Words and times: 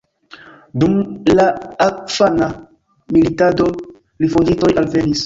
Dum 0.83 0.95
la 1.39 1.45
afgana 1.87 2.47
militado 3.17 3.69
rifuĝintoj 4.25 4.73
alvenis. 4.85 5.17